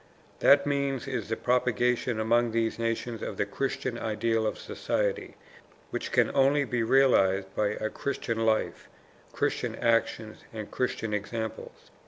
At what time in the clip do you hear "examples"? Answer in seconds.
11.13-11.91